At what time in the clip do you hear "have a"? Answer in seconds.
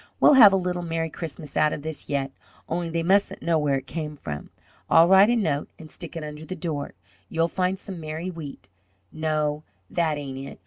0.33-0.55